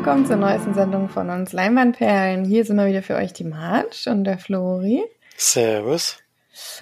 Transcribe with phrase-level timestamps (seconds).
[0.00, 2.46] willkommen zur neuesten Sendung von uns Leinwandperlen.
[2.46, 5.04] Hier sind wir wieder für euch die March und der Flori.
[5.36, 6.16] Servus.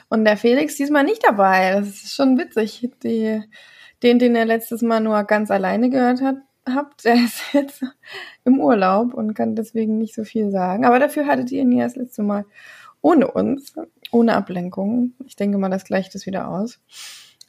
[0.09, 1.73] Und der Felix diesmal nicht dabei.
[1.73, 2.89] Das ist schon witzig.
[3.03, 3.43] Die,
[4.05, 7.83] den, den ihr letztes Mal nur ganz alleine gehört hat, habt, der ist jetzt
[8.45, 10.85] im Urlaub und kann deswegen nicht so viel sagen.
[10.85, 12.45] Aber dafür hattet ihr ihn ja das letzte Mal
[13.01, 13.73] ohne uns,
[14.13, 15.15] ohne Ablenkung.
[15.27, 16.79] Ich denke mal, das gleicht es wieder aus.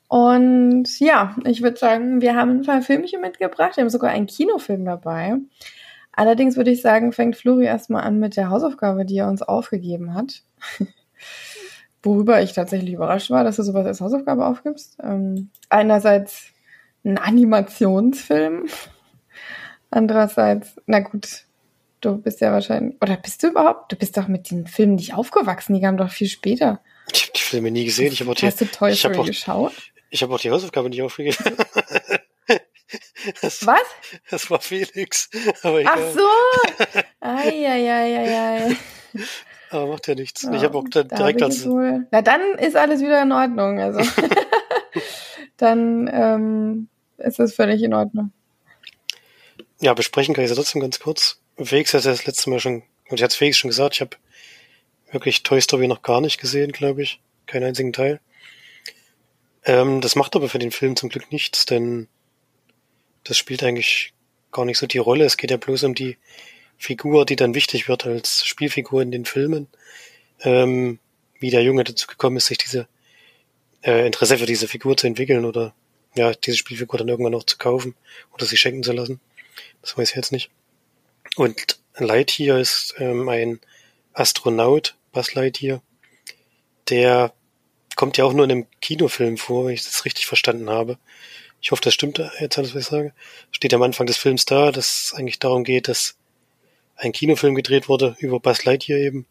[0.10, 3.78] Und ja, ich würde sagen, wir haben ein paar Filmchen mitgebracht.
[3.78, 5.36] Wir haben sogar einen Kinofilm dabei.
[6.12, 10.16] Allerdings würde ich sagen, fängt Flori erstmal an mit der Hausaufgabe, die er uns aufgegeben
[10.16, 10.42] hat.
[12.04, 14.98] Worüber ich tatsächlich überrascht war, dass du sowas als Hausaufgabe aufgibst.
[15.04, 16.48] Ähm, einerseits
[17.06, 18.68] ein Animationsfilm.
[19.92, 21.44] Andererseits, na gut,
[22.02, 23.92] du bist ja wahrscheinlich, oder bist du überhaupt?
[23.92, 26.82] Du bist doch mit den Filmen nicht aufgewachsen, die kamen doch viel später.
[27.14, 28.12] Ich habe die Filme nie gesehen.
[28.12, 29.92] Ich habe auch die, Hast du Toy Story geschaut?
[30.10, 31.38] Ich habe auch die Hausaufgabe nicht aufgegeben.
[33.42, 33.82] das, Was?
[34.30, 35.30] das war Felix.
[35.64, 35.94] Aber egal.
[35.98, 37.02] Ach so!
[37.20, 38.76] Eieieiei.
[39.70, 40.44] Aber macht ja nichts.
[40.44, 42.08] ich habe auch dann Da direkt als wohl.
[42.12, 43.80] Na, dann ist alles wieder in Ordnung.
[43.80, 44.00] Also
[45.58, 46.88] dann ähm,
[47.18, 48.32] ist es völlig in Ordnung.
[49.80, 51.40] ja besprechen kann ich es trotzdem ganz kurz.
[51.62, 54.18] Felix hat ja das letzte Mal schon, und ich hatte Felix schon gesagt, ich habe
[55.12, 57.20] wirklich Toy Story noch gar nicht gesehen, glaube ich.
[57.46, 58.20] Keinen einzigen Teil.
[59.70, 62.08] Ähm, das macht aber für den Film zum Glück nichts, denn
[63.24, 64.14] das spielt eigentlich
[64.52, 65.26] gar nicht so die Rolle.
[65.26, 66.18] Es geht ja bloß um die
[66.80, 69.68] Figur, die dann wichtig wird als Spielfigur in den Filmen.
[70.42, 70.98] Ähm,
[71.40, 72.88] wie der Junge dazu gekommen ist, sich diese
[73.84, 75.76] äh, Interesse für diese Figur zu entwickeln oder
[76.16, 77.94] ja, diese Spielfigur dann irgendwann noch zu kaufen
[78.34, 79.20] oder sie schenken zu lassen.
[79.84, 80.50] Das weiß ich jetzt nicht.
[81.36, 83.60] Und Lightyear ist ähm, ein
[84.14, 85.84] Astronaut, Buzz Lightyear,
[86.90, 87.34] der
[88.00, 90.98] kommt ja auch nur in einem Kinofilm vor, wenn ich das richtig verstanden habe.
[91.60, 93.14] Ich hoffe, das stimmt jetzt alles, was ich sage.
[93.52, 96.16] Steht am Anfang des Films da, dass es eigentlich darum geht, dass
[96.96, 99.26] ein Kinofilm gedreht wurde über Buzz Lightyear eben.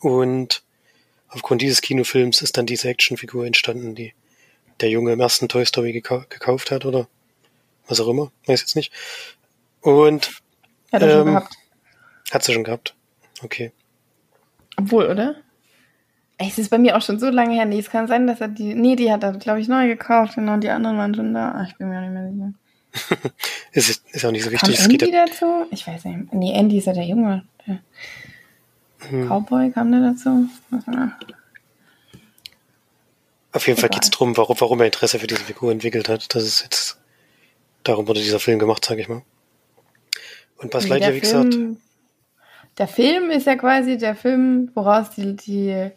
[0.00, 0.62] Und
[1.28, 4.12] aufgrund dieses Kinofilms ist dann diese Actionfigur entstanden, die
[4.80, 7.08] der Junge im ersten Toy Story gekau gekauft hat oder
[7.86, 8.92] was auch immer, weiß jetzt nicht.
[9.80, 10.42] Und
[10.92, 11.54] Hat er schon Ähm, gehabt.
[12.30, 12.94] hat sie schon gehabt.
[13.42, 13.72] Okay.
[14.76, 15.36] Obwohl, oder?
[16.42, 17.66] Es ist bei mir auch schon so lange her.
[17.66, 18.74] Nee, es kann sein, dass er die.
[18.74, 20.36] Nee, die hat er, glaube ich, neu gekauft.
[20.36, 21.54] Genau, und die anderen waren schon da.
[21.54, 23.30] Ach, ich bin mir auch nicht mehr sicher.
[23.72, 24.88] Ist, ist auch nicht so Kam wichtig.
[24.88, 25.66] Geht Andy ja, dazu?
[25.70, 26.32] Ich weiß nicht.
[26.32, 27.44] Nee, Andy ist ja der Junge.
[27.64, 27.78] Der
[29.08, 29.28] Hm.
[29.28, 30.48] Cowboy kam der dazu?
[33.52, 36.34] Auf jeden Fall geht es darum, warum, warum er Interesse für diese Figur entwickelt hat.
[36.34, 37.00] Das ist jetzt,
[37.82, 39.22] darum wurde dieser Film gemacht, sage ich mal.
[40.58, 41.56] Und Buzz Lightyear, wie gesagt,
[42.78, 45.90] Der Film ist ja quasi der Film, woraus die, die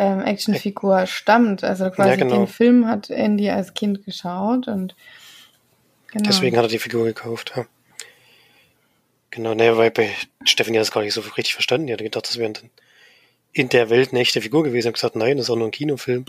[0.00, 1.62] ähm, Actionfigur stammt.
[1.62, 2.36] Also quasi Ja, genau.
[2.36, 4.96] den Film hat Andy als Kind geschaut und
[6.10, 6.24] genau.
[6.26, 7.52] deswegen hat er die Figur gekauft.
[7.54, 7.66] Ja.
[9.30, 10.10] Genau, naja, weil bei
[10.44, 11.86] Stephanie hat das gar nicht so richtig verstanden.
[11.86, 12.70] Die hat gedacht, das wäre dann
[13.52, 14.78] in der Welt eine echte Figur gewesen.
[14.78, 16.24] Ich habe gesagt, nein, das ist auch nur ein Kinofilm,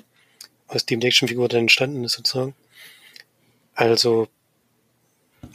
[0.67, 2.53] aus dem die Actionfigur dann entstanden ist, sozusagen.
[3.73, 4.27] Also,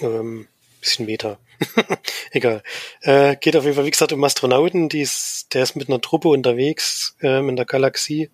[0.00, 0.48] ähm,
[0.80, 1.38] bisschen Meta.
[2.30, 2.62] Egal.
[3.00, 4.88] Äh, geht auf jeden Fall, wie gesagt, um Astronauten.
[4.88, 8.30] Die ist, der ist mit einer Truppe unterwegs ähm, in der Galaxie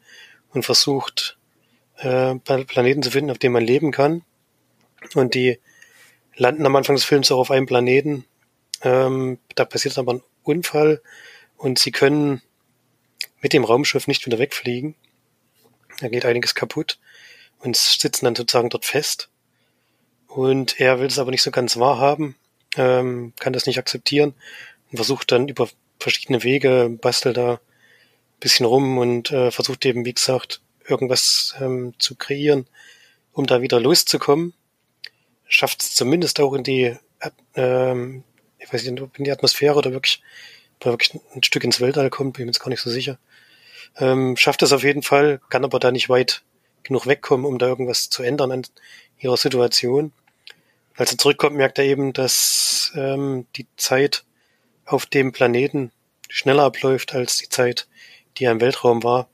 [0.51, 1.39] und versucht,
[1.99, 4.23] äh, Pla- Planeten zu finden, auf denen man leben kann.
[5.15, 5.59] Und die
[6.37, 8.25] landen am Anfang des Films auch auf einem Planeten.
[8.83, 11.03] Ähm, da passiert aber ein Unfall
[11.57, 12.43] und sie können
[13.41, 14.95] mit dem Raumschiff nicht wieder wegfliegen.
[16.01, 16.99] Da geht einiges kaputt
[17.61, 19.29] und sitzen dann sozusagen dort fest.
[20.27, 22.37] Und er will es aber nicht so ganz wahrhaben,
[22.77, 24.35] ähm, kann das nicht akzeptieren
[24.91, 25.69] und versucht dann über
[25.99, 27.59] verschiedene Wege, bastelt da ein
[28.41, 32.67] bisschen rum und äh, versucht eben, wie gesagt, irgendwas ähm, zu kreieren,
[33.33, 34.53] um da wieder loszukommen.
[35.47, 36.97] Schafft es zumindest auch in die,
[37.55, 38.25] ähm,
[38.59, 40.23] ich weiß nicht, in die Atmosphäre oder wirklich,
[40.77, 42.91] ob er wirklich ein Stück ins Weltall kommt, bin ich mir jetzt gar nicht so
[42.91, 43.19] sicher.
[43.99, 46.43] Ähm, schafft es auf jeden Fall, kann aber da nicht weit
[46.83, 48.63] genug wegkommen, um da irgendwas zu ändern an
[49.19, 50.13] ihrer Situation.
[51.03, 54.23] Als er zurückkommt, merkt er eben, dass ähm, die Zeit
[54.87, 55.91] auf dem Planeten
[56.29, 57.89] schneller abläuft als die Zeit,
[58.39, 59.29] die er im Weltraum war.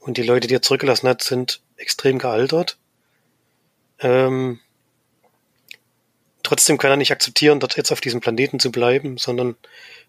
[0.00, 2.76] Und die Leute, die er zurückgelassen hat, sind extrem gealtert.
[3.98, 4.60] Ähm,
[6.42, 9.56] trotzdem kann er nicht akzeptieren, dort jetzt auf diesem Planeten zu bleiben, sondern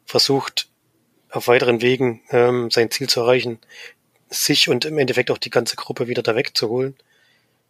[0.03, 0.67] versucht
[1.29, 3.59] auf weiteren Wegen ähm, sein Ziel zu erreichen,
[4.29, 6.97] sich und im Endeffekt auch die ganze Gruppe wieder da wegzuholen.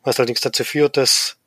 [0.01, 1.37] Was allerdings dazu führt, dass,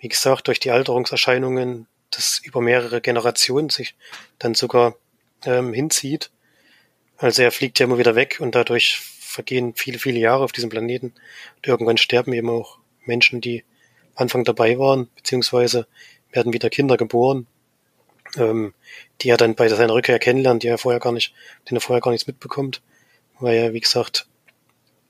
[0.00, 3.94] wie gesagt, durch die Alterungserscheinungen das über mehrere Generationen sich
[4.38, 4.96] dann sogar
[5.44, 6.30] ähm, hinzieht.
[7.18, 10.70] Also er fliegt ja immer wieder weg und dadurch vergehen viele, viele Jahre auf diesem
[10.70, 11.14] Planeten.
[11.56, 13.64] Und irgendwann sterben eben auch Menschen, die
[14.16, 15.86] Anfang dabei waren, beziehungsweise
[16.32, 17.46] werden wieder Kinder geboren.
[18.36, 18.74] ähm,
[19.20, 21.34] die er dann bei seiner Rückkehr kennenlernt, die er vorher gar nicht,
[21.68, 22.80] den er vorher gar nichts mitbekommt,
[23.38, 24.28] weil er, wie gesagt,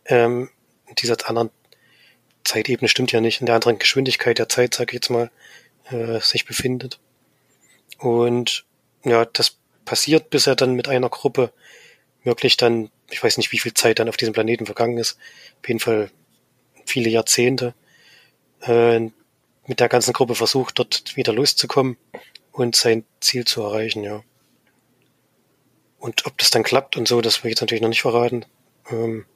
[0.07, 0.49] ähm,
[0.99, 1.51] dieser anderen
[2.45, 5.31] Zeitebene stimmt ja nicht, in der anderen Geschwindigkeit der Zeit, sag ich jetzt mal,
[5.91, 6.99] äh, sich befindet.
[7.99, 8.65] Und
[9.05, 11.53] ja, das passiert, bis er dann mit einer Gruppe
[12.23, 15.19] wirklich dann, ich weiß nicht, wie viel Zeit dann auf diesem Planeten vergangen ist,
[15.61, 16.11] auf jeden Fall
[16.85, 17.75] viele Jahrzehnte,
[18.63, 19.01] äh,
[19.67, 21.97] mit der ganzen Gruppe versucht, dort wieder loszukommen
[22.53, 24.23] und sein Ziel zu erreichen, ja.
[25.99, 28.47] Und ob das dann klappt und so, das will ich jetzt natürlich noch nicht verraten.
[28.91, 29.27] Ähm,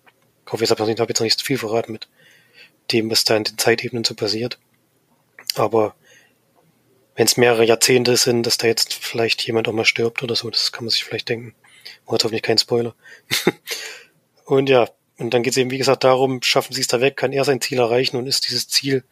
[0.46, 2.08] ich hoffe, ich habe jetzt noch nicht zu viel verraten mit
[2.92, 4.58] dem, was da in den Zeitebenen so passiert.
[5.56, 5.94] Aber
[7.16, 10.50] wenn es mehrere Jahrzehnte sind, dass da jetzt vielleicht jemand auch mal stirbt oder so,
[10.50, 11.54] das kann man sich vielleicht denken.
[12.06, 12.94] War hoffentlich kein Spoiler.
[14.44, 14.88] und ja,
[15.18, 17.44] und dann geht es eben, wie gesagt, darum, schaffen sie es da weg, kann er
[17.44, 19.04] sein Ziel erreichen und ist dieses Ziel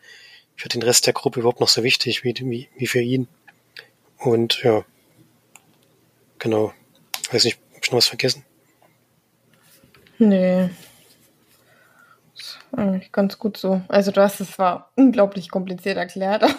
[0.57, 3.29] für den Rest der Gruppe überhaupt noch so wichtig wie, wie, wie für ihn.
[4.19, 4.85] Und ja,
[6.39, 6.73] genau.
[7.31, 8.45] Weiß nicht, hab ich noch was vergessen?
[10.19, 10.71] Nee.
[12.75, 13.83] Eigentlich ganz gut so.
[13.89, 16.43] Also du hast es zwar unglaublich kompliziert erklärt.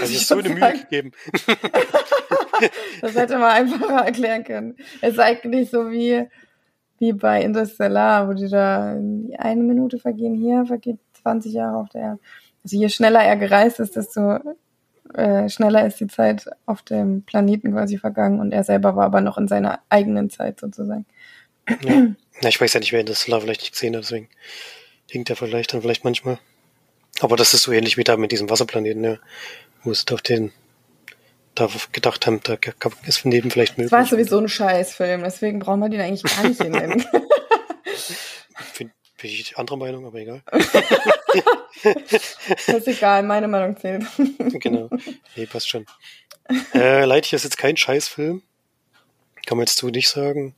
[0.00, 1.12] Hast sich so eine Mühe gegeben.
[3.00, 4.76] das hätte man einfacher erklären können.
[5.00, 6.26] Es ist eigentlich so wie,
[6.98, 8.90] wie bei Interstellar, wo die da
[9.38, 12.18] eine Minute vergehen hier, vergeht 20 Jahre auf der Erde.
[12.62, 14.38] Also je schneller er gereist ist, desto
[15.14, 19.20] äh, schneller ist die Zeit auf dem Planeten quasi vergangen und er selber war aber
[19.20, 21.06] noch in seiner eigenen Zeit sozusagen.
[21.82, 22.08] Ja.
[22.40, 24.28] Na, ich weiß ja nicht, wer Interstellar vielleicht nicht gesehen hat, deswegen
[25.08, 26.38] hinkt er vielleicht dann vielleicht manchmal.
[27.20, 29.18] Aber das ist so ähnlich wie da mit diesem Wasserplaneten, ja
[29.84, 30.52] wo sie auf den
[31.54, 32.56] da gedacht haben, da
[33.06, 33.90] ist von neben vielleicht möglich.
[33.92, 37.04] Das war sowieso ein Scheißfilm, deswegen brauchen wir den eigentlich gar nicht nennen.
[38.76, 38.90] Bin,
[39.22, 40.42] bin ich anderer Meinung, aber egal.
[41.84, 44.04] das ist egal, meine Meinung zählt.
[44.60, 44.90] genau.
[45.36, 45.86] Nee, passt schon.
[46.74, 48.42] Äh, Lightyear ist jetzt kein Scheißfilm.
[49.46, 50.56] Kann man jetzt so nicht sagen.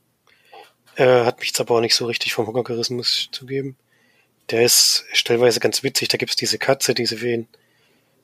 [0.97, 3.77] Äh, hat mich jetzt aber auch nicht so richtig vom Hocker gerissen, muss ich zugeben.
[4.49, 6.09] Der ist stellweise ganz witzig.
[6.09, 7.47] Da gibt's diese Katze, diese für ihn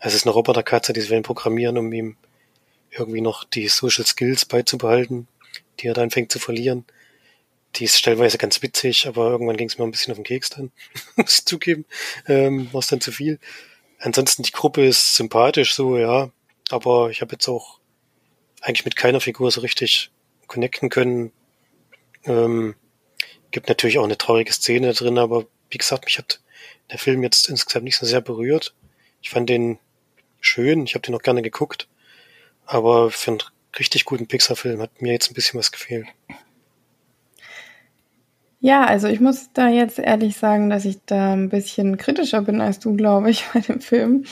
[0.05, 2.17] es ist eine Roboterkatze, die sie wollen programmieren, um ihm
[2.91, 5.29] irgendwie noch die Social Skills beizubehalten,
[5.79, 6.85] die er dann fängt zu verlieren.
[7.75, 10.49] Die ist stellweise ganz witzig, aber irgendwann ging es mir ein bisschen auf den Keks
[10.49, 10.71] dann,
[11.15, 11.85] muss ich zugeben.
[12.27, 13.39] Ähm, war es dann zu viel.
[13.99, 16.29] Ansonsten die Gruppe ist sympathisch so, ja,
[16.69, 17.79] aber ich habe jetzt auch
[18.59, 20.11] eigentlich mit keiner Figur so richtig
[20.47, 21.31] connecten können.
[22.25, 22.75] Ähm,
[23.51, 26.41] gibt natürlich auch eine traurige Szene drin, aber wie gesagt, mich hat
[26.91, 28.73] der Film jetzt insgesamt nicht so sehr berührt.
[29.21, 29.79] Ich fand den
[30.41, 31.87] schön, ich habe den noch gerne geguckt,
[32.65, 33.43] aber für einen
[33.79, 36.07] richtig guten Pixar-Film hat mir jetzt ein bisschen was gefehlt.
[38.59, 42.61] Ja, also ich muss da jetzt ehrlich sagen, dass ich da ein bisschen kritischer bin
[42.61, 44.25] als du, glaube ich, bei dem Film.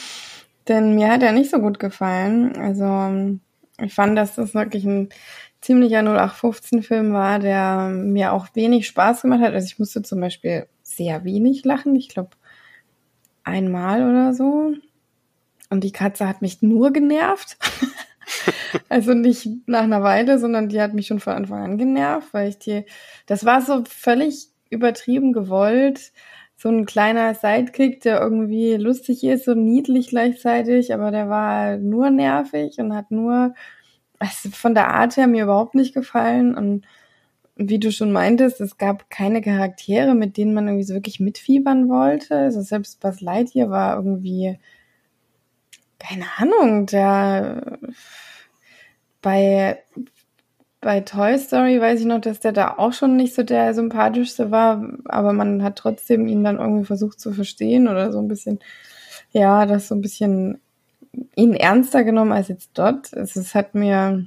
[0.68, 2.56] Denn mir hat er nicht so gut gefallen.
[2.56, 3.38] Also
[3.84, 5.10] ich fand, dass das wirklich ein
[5.62, 9.54] ziemlicher 0815-Film war, der mir auch wenig Spaß gemacht hat.
[9.54, 11.96] Also ich musste zum Beispiel sehr wenig lachen.
[11.96, 12.32] Ich glaube
[13.44, 14.74] einmal oder so.
[15.70, 17.58] Und die Katze hat mich nur genervt.
[18.90, 22.50] also nicht nach einer Weile, sondern die hat mich schon von Anfang an genervt, weil
[22.50, 22.86] ich die,
[23.26, 26.12] das war so völlig übertrieben gewollt.
[26.58, 32.12] So ein kleiner Sidekick, der irgendwie lustig ist und niedlich gleichzeitig, aber der war nur
[32.12, 33.56] nervig und hat nur,
[34.22, 36.86] also von der Art her mir überhaupt nicht gefallen und
[37.56, 41.90] wie du schon meintest, es gab keine Charaktere, mit denen man irgendwie so wirklich mitfiebern
[41.90, 42.36] wollte.
[42.36, 44.58] Also selbst Buzz Lightyear war irgendwie
[46.00, 47.80] keine Ahnung, der
[49.22, 49.84] bei,
[50.82, 54.50] bei Toy Story weiß ich noch, dass der da auch schon nicht so der sympathischste
[54.50, 58.60] war, aber man hat trotzdem ihn dann irgendwie versucht zu verstehen oder so ein bisschen,
[59.32, 60.60] ja, das so ein bisschen
[61.36, 63.14] ihn ernster genommen als jetzt dort.
[63.14, 64.26] Es, es hat mir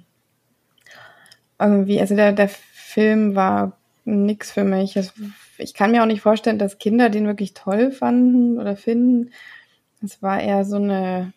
[1.59, 4.97] irgendwie, also der, der Film war nix für mich.
[4.97, 5.13] Es,
[5.59, 9.31] ich kann mir auch nicht vorstellen, dass Kinder den wirklich toll fanden oder finden.
[10.03, 11.33] Es war eher so eine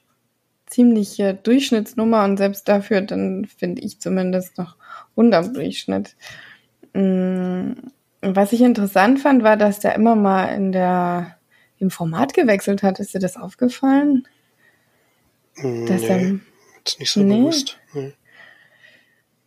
[0.66, 4.76] ziemliche Durchschnittsnummer und selbst dafür dann finde ich zumindest noch
[5.16, 6.16] unterm Durchschnitt.
[6.94, 7.72] Mm,
[8.22, 11.38] was ich interessant fand, war, dass der immer mal in der,
[11.80, 13.00] im Format gewechselt hat.
[13.00, 14.28] Ist dir das aufgefallen?
[15.58, 16.40] Dass nee,
[16.86, 17.38] ist nicht so nee.
[17.38, 17.78] bewusst.
[17.94, 18.14] Nee.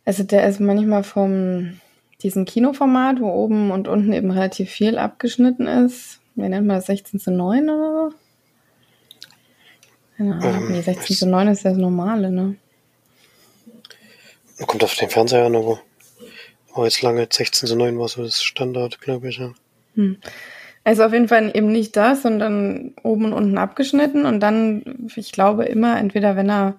[0.05, 1.79] Also der ist manchmal vom
[2.21, 6.19] diesem Kinoformat, wo oben und unten eben relativ viel abgeschnitten ist.
[6.35, 6.85] Wie nennt man das?
[6.85, 8.15] 16 zu 9 oder so?
[10.17, 10.67] Keine Ahnung.
[10.67, 12.55] Ähm, nee, 16 zu 9 ist das Normale, ne?
[14.67, 15.81] Kommt auf den Fernseher an, aber,
[16.73, 19.53] aber jetzt lange 16 zu 9 war so das Standard, glaube ich, ja.
[19.95, 20.17] Hm.
[20.83, 25.31] Also auf jeden Fall eben nicht das, sondern oben und unten abgeschnitten und dann, ich
[25.31, 26.75] glaube immer, entweder wenn er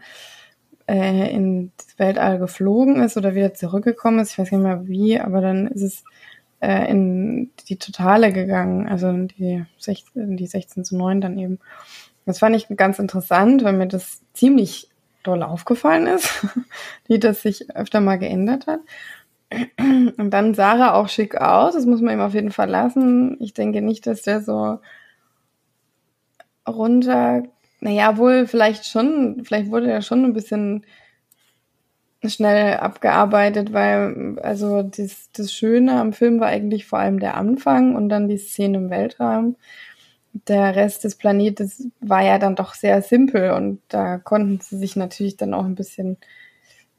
[0.88, 4.32] äh, ins Weltall geflogen ist oder wieder zurückgekommen ist.
[4.32, 6.04] Ich weiß nicht mehr wie, aber dann ist es
[6.60, 11.38] äh, in die Totale gegangen, also in die, 16, in die 16 zu 9 dann
[11.38, 11.58] eben.
[12.26, 14.88] Das fand ich ganz interessant, weil mir das ziemlich
[15.22, 16.46] doll aufgefallen ist,
[17.06, 18.80] wie das sich öfter mal geändert hat.
[19.78, 23.36] Und dann sah er auch schick aus, das muss man ihm auf jeden Fall lassen.
[23.40, 24.78] Ich denke nicht, dass der so
[26.68, 27.42] runter,
[27.80, 30.84] naja, wohl vielleicht schon, vielleicht wurde er schon ein bisschen
[32.24, 37.96] schnell abgearbeitet, weil also das, das Schöne am Film war eigentlich vor allem der Anfang
[37.96, 39.56] und dann die Szene im Weltraum.
[40.46, 44.96] Der Rest des Planetes war ja dann doch sehr simpel und da konnten sie sich
[44.96, 46.16] natürlich dann auch ein bisschen,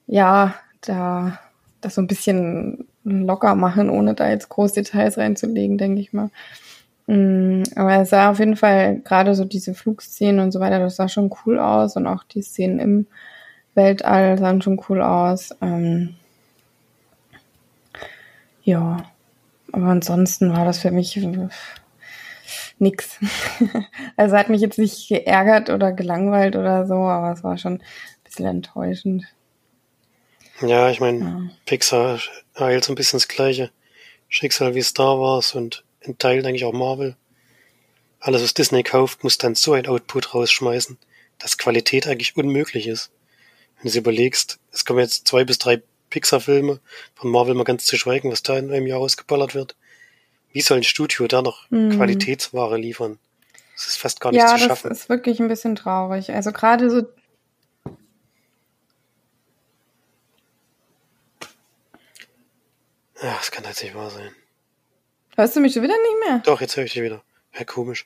[0.07, 1.39] ja, da
[1.85, 6.29] das so ein bisschen locker machen, ohne da jetzt groß Details reinzulegen, denke ich mal.
[7.07, 10.95] Mm, aber es sah auf jeden Fall gerade so diese Flugszenen und so weiter, das
[10.95, 13.07] sah schon cool aus und auch die Szenen im
[13.75, 15.55] Weltall sahen schon cool aus.
[15.61, 16.15] Ähm,
[18.63, 18.97] ja,
[19.71, 21.19] aber ansonsten war das für mich
[22.79, 23.19] nix.
[24.17, 27.83] also hat mich jetzt nicht geärgert oder gelangweilt oder so, aber es war schon ein
[28.23, 29.25] bisschen enttäuschend.
[30.62, 31.50] Ja, ich meine, ja.
[31.65, 32.19] Pixar
[32.55, 33.72] eilt so ein bisschen das gleiche
[34.29, 37.15] Schicksal wie Star Wars und in Teilen eigentlich auch Marvel.
[38.19, 40.98] Alles, was Disney kauft, muss dann so ein Output rausschmeißen,
[41.39, 43.12] dass Qualität eigentlich unmöglich ist.
[43.75, 46.79] Wenn du es überlegst, es kommen jetzt zwei bis drei Pixar-Filme,
[47.15, 49.75] von Marvel mal ganz zu schweigen, was da in einem Jahr ausgeballert wird.
[50.51, 51.91] Wie soll ein Studio da noch hm.
[51.91, 53.17] Qualitätsware liefern?
[53.75, 54.88] Das ist fast gar nicht ja, zu schaffen.
[54.88, 56.31] Ja, das ist wirklich ein bisschen traurig.
[56.31, 57.03] Also gerade so
[63.23, 64.31] Ja, das kann jetzt nicht wahr sein.
[65.35, 66.39] Hörst du mich schon wieder nicht mehr?
[66.45, 67.23] Doch, jetzt höre ich dich wieder.
[67.57, 68.05] Ja, komisch.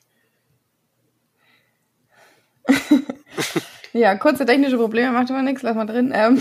[3.92, 6.12] Ja, kurze technische Probleme, macht aber nichts, lass mal drin.
[6.14, 6.40] Ähm,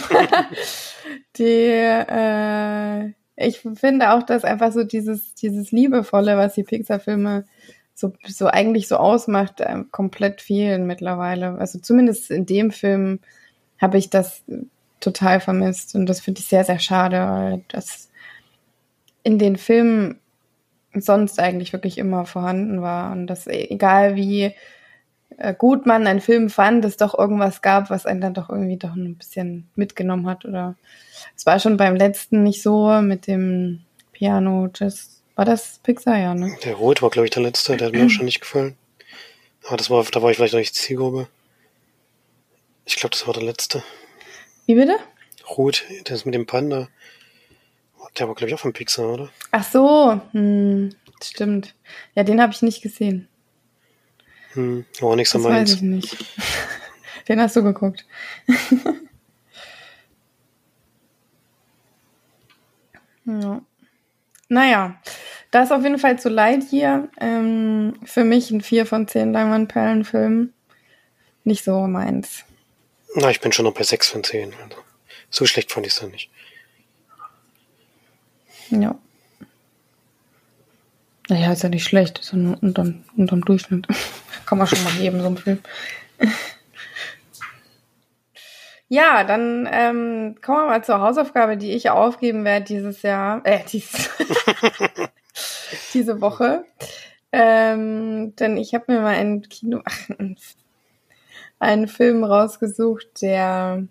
[1.38, 7.46] die, äh, ich finde auch, dass einfach so dieses, dieses Liebevolle, was die Pixar-Filme
[7.94, 11.58] so, so eigentlich so ausmacht, äh, komplett fehlen mittlerweile.
[11.58, 13.20] Also zumindest in dem Film
[13.80, 14.44] habe ich das
[15.00, 18.10] total vermisst und das finde ich sehr, sehr schade, weil das
[19.24, 20.20] in den Filmen
[20.94, 24.54] sonst eigentlich wirklich immer vorhanden war und das egal wie
[25.38, 28.78] äh, gut man einen Film fand, es doch irgendwas gab, was einen dann doch irgendwie
[28.78, 30.46] doch ein bisschen mitgenommen hat.
[30.46, 30.76] Oder
[31.36, 33.82] es war schon beim letzten nicht so mit dem
[34.14, 34.68] Piano.
[34.68, 36.58] Das, war das Pixar, ja, ne?
[36.64, 38.76] Der Rot war, glaube ich, der letzte, der hat mir auch schon nicht gefallen.
[39.68, 41.28] Aber das war, da war ich vielleicht noch nicht Zielgruppe.
[42.86, 43.84] Ich glaube, das war der letzte.
[44.66, 44.98] Wie bitte?
[45.48, 46.88] Rot, das mit dem Panda.
[48.18, 49.30] Der war, glaube ich, auch von Pixar, oder?
[49.52, 50.90] Ach so, hm,
[51.24, 51.76] stimmt.
[52.16, 53.28] Ja, den habe ich nicht gesehen.
[54.54, 55.70] Hm, war nicht so das meins.
[55.70, 56.18] Weiß ich nicht.
[57.28, 58.06] Den hast du geguckt.
[63.26, 63.62] ja.
[64.50, 65.02] Naja,
[65.52, 67.10] das ist auf jeden Fall zu leid hier.
[67.20, 70.54] Ähm, für mich ein 4 von 10 Leinwandperlenfilm.
[71.44, 72.46] Nicht so meins.
[73.16, 74.54] Na, ich bin schon noch bei 6 von 10.
[74.64, 74.78] Also,
[75.30, 76.30] so schlecht fand ich es dann nicht.
[78.70, 78.96] Ja.
[81.30, 82.20] Naja, ist ja nicht schlecht.
[82.20, 83.88] Ist ja nur unterm, unterm Durchschnitt.
[84.46, 85.60] Kann man schon mal geben, so ein Film.
[88.88, 93.42] ja, dann ähm, kommen wir mal zur Hausaufgabe, die ich aufgeben werde dieses Jahr.
[93.46, 94.10] Äh, dieses
[95.94, 96.66] diese Woche.
[97.32, 100.10] Ähm, denn ich habe mir mal ein Kino, ach,
[101.60, 103.84] einen Film rausgesucht, der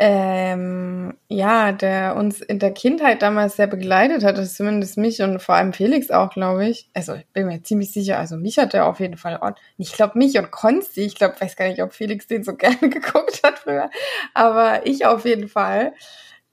[0.00, 5.42] ähm, ja, der uns in der Kindheit damals sehr begleitet hat, das zumindest mich und
[5.42, 6.88] vor allem Felix auch, glaube ich.
[6.94, 9.40] Also ich bin mir ziemlich sicher, also mich hat er auf jeden Fall,
[9.76, 12.88] ich glaube mich und Konsti, ich glaube, weiß gar nicht, ob Felix den so gerne
[12.88, 13.90] geguckt hat früher,
[14.34, 15.92] aber ich auf jeden Fall.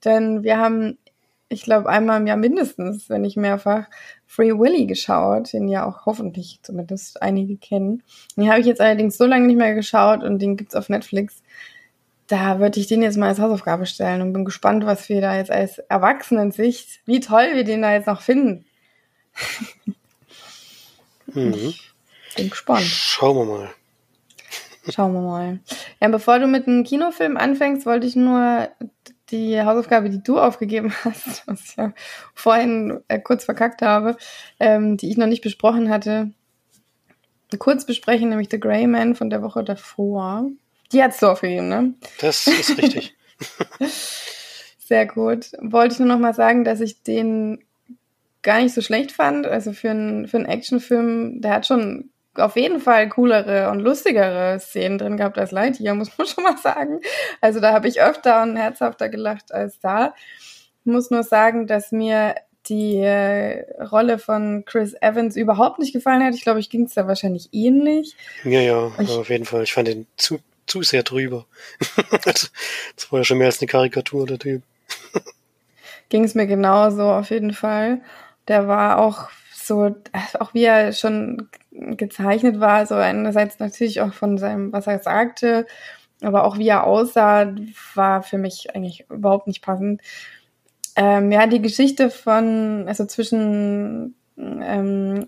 [0.04, 0.98] Denn wir haben,
[1.48, 3.86] ich glaube, einmal im Jahr mindestens, wenn nicht mehrfach,
[4.26, 8.02] Free Willy geschaut, den ja auch hoffentlich zumindest einige kennen.
[8.36, 11.42] Den habe ich jetzt allerdings so lange nicht mehr geschaut und den gibt's auf Netflix
[12.26, 15.36] da würde ich den jetzt mal als Hausaufgabe stellen und bin gespannt, was wir da
[15.36, 18.64] jetzt als Erwachsenensicht, wie toll wir den da jetzt noch finden.
[21.34, 21.74] Mhm.
[22.36, 22.86] Bin gespannt.
[22.86, 23.70] Schauen wir mal.
[24.88, 25.58] Schauen wir mal.
[26.00, 28.68] Ja, bevor du mit einem Kinofilm anfängst, wollte ich nur
[29.30, 31.92] die Hausaufgabe, die du aufgegeben hast, was ich ja
[32.34, 34.16] vorhin äh, kurz verkackt habe,
[34.60, 36.30] ähm, die ich noch nicht besprochen hatte,
[37.58, 40.48] kurz besprechen, nämlich The Grey Man von der Woche davor.
[40.92, 41.94] Die hat's du aufgegeben, ne?
[42.20, 43.14] Das ist richtig.
[44.78, 45.50] Sehr gut.
[45.60, 47.64] Wollte ich nur noch mal sagen, dass ich den
[48.42, 49.46] gar nicht so schlecht fand.
[49.46, 54.58] Also für einen, für einen Actionfilm, der hat schon auf jeden Fall coolere und lustigere
[54.60, 57.00] Szenen drin gehabt als Lightyear, muss man schon mal sagen.
[57.40, 60.14] Also da habe ich öfter und herzhafter gelacht als da.
[60.84, 62.36] Ich muss nur sagen, dass mir
[62.68, 66.34] die äh, Rolle von Chris Evans überhaupt nicht gefallen hat.
[66.34, 68.16] Ich glaube, ich ging es da wahrscheinlich ähnlich.
[68.44, 69.62] Ja, ja, ich, auf jeden Fall.
[69.62, 71.46] Ich fand den zu, zu sehr drüber.
[72.24, 72.50] das
[73.10, 74.62] war ja schon mehr als eine Karikatur, der Typ.
[76.08, 78.00] ging es mir genauso, auf jeden Fall.
[78.48, 79.94] Der war auch so,
[80.38, 85.66] auch wie er schon gezeichnet war, so einerseits natürlich auch von seinem, was er sagte,
[86.22, 87.52] aber auch wie er aussah,
[87.94, 90.00] war für mich eigentlich überhaupt nicht passend.
[90.94, 95.26] Ähm, ja, die Geschichte von, also zwischen ähm,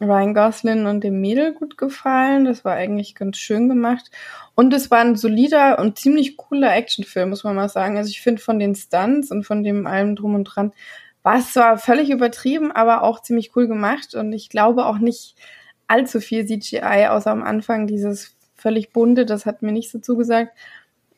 [0.00, 2.44] Ryan Gosling und dem Mädel gut gefallen.
[2.44, 4.10] Das war eigentlich ganz schön gemacht.
[4.54, 7.96] Und es war ein solider und ziemlich cooler Actionfilm, muss man mal sagen.
[7.96, 10.72] Also ich finde von den Stunts und von dem allem drum und dran
[11.22, 14.14] war es zwar völlig übertrieben, aber auch ziemlich cool gemacht.
[14.14, 15.34] Und ich glaube auch nicht
[15.88, 20.56] allzu viel CGI, außer am Anfang dieses völlig bunte, das hat mir nicht so zugesagt.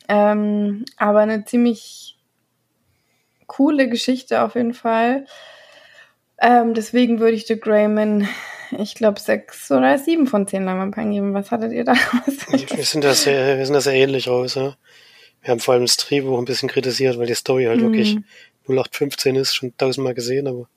[0.07, 2.17] Ähm, aber eine ziemlich
[3.45, 5.25] coole Geschichte auf jeden Fall.
[6.41, 8.27] Ähm, deswegen würde ich The Greyman,
[8.77, 11.33] ich glaube, sechs oder sieben von zehn Leinwandperlen geben.
[11.33, 11.93] Was hattet ihr da?
[12.49, 14.55] wir, sind da sehr, wir sind da sehr ähnlich raus.
[14.55, 14.75] Ja?
[15.41, 17.83] Wir haben vor allem das Drehbuch ein bisschen kritisiert, weil die Story halt mm.
[17.83, 18.17] wirklich
[18.67, 20.67] 0815 ist, schon tausendmal gesehen, aber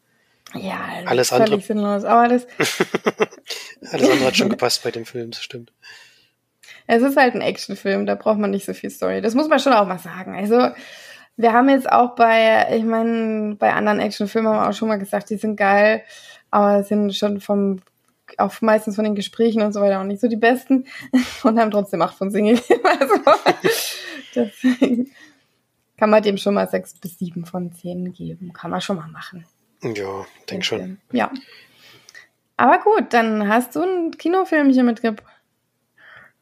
[0.54, 1.60] ja, alles andere.
[1.60, 2.04] Sinnlos.
[2.04, 2.46] Aber das
[3.92, 5.72] alles andere hat schon gepasst bei dem Film, das stimmt.
[6.86, 9.20] Es ist halt ein Actionfilm, da braucht man nicht so viel Story.
[9.20, 10.34] Das muss man schon auch mal sagen.
[10.34, 10.70] Also,
[11.36, 14.98] wir haben jetzt auch bei, ich meine, bei anderen Actionfilmen haben wir auch schon mal
[14.98, 16.02] gesagt, die sind geil,
[16.52, 17.80] aber sind schon vom,
[18.38, 20.86] auch meistens von den Gesprächen und so weiter auch nicht so die besten
[21.42, 22.60] und haben trotzdem acht von gegeben.
[22.84, 23.14] Also,
[24.34, 25.10] deswegen
[25.96, 28.52] kann man dem schon mal sechs bis sieben von zehn geben.
[28.52, 29.44] Kann man schon mal machen.
[29.82, 30.98] Ja, denk schon.
[31.10, 31.32] Ja.
[32.56, 35.16] Aber gut, dann hast du ein Kinofilmchen mitge